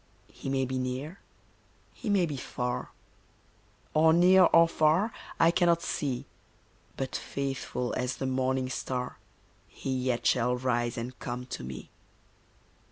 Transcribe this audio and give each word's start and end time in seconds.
He 0.33 0.49
may 0.49 0.65
be 0.65 0.79
near, 0.79 1.19
he 1.93 2.09
may 2.09 2.25
be 2.25 2.35
far, 2.35 2.89
Or 3.93 4.13
near 4.13 4.45
or 4.45 4.67
far 4.67 5.13
I 5.39 5.51
cannot 5.51 5.83
see, 5.83 6.25
But 6.97 7.15
faithful 7.15 7.93
as 7.95 8.17
the 8.17 8.25
morning 8.25 8.67
star 8.71 9.19
He 9.67 9.91
yet 9.95 10.25
shall 10.25 10.55
rise 10.57 10.97
and 10.97 11.19
come 11.19 11.45
to 11.53 11.63
me. 11.63 11.91